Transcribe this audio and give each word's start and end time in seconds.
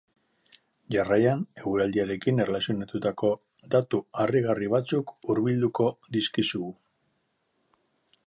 Jarraian, 0.93 1.41
eguraldiarekin 1.63 2.41
erlazionatutako 2.45 3.29
datu 3.75 3.99
harrigarri 4.23 4.71
batzuk 4.75 5.13
hurbilduko 5.33 5.91
dizkizugu. 6.17 6.73